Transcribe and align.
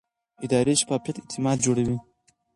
اداري 0.45 0.73
شفافیت 0.81 1.17
اعتماد 1.19 1.57
جوړوي 1.65 1.97